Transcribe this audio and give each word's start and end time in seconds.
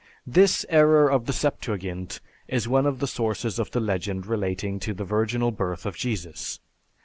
This 0.25 0.65
error 0.67 1.11
of 1.11 1.27
the 1.27 1.31
Septuagint 1.31 2.21
is 2.47 2.67
one 2.67 2.87
of 2.87 2.97
the 2.97 3.05
sources 3.05 3.59
of 3.59 3.69
the 3.69 3.79
legend 3.79 4.25
relating 4.25 4.79
to 4.79 4.95
the 4.95 5.05
virginal 5.05 5.51
birth 5.51 5.85
of 5.85 5.95
Jesus. 5.95 6.59